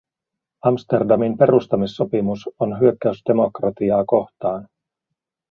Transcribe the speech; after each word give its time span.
Amsterdamin 0.65 1.37
perustamissopimus 1.37 2.47
on 2.59 2.79
hyökkäys 2.79 3.21
demokratiaa 3.27 4.03
kohtaan. 4.05 4.67